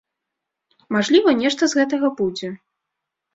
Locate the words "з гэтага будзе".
1.75-2.51